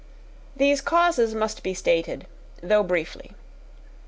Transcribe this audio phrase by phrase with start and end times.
[0.55, 2.25] These causes must be stated,
[2.63, 3.33] though briefly.